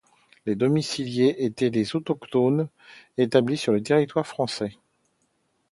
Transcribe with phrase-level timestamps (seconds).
[0.47, 2.67] Les domiciliés étaient des autochtones
[3.19, 4.79] établis sur le territoire français.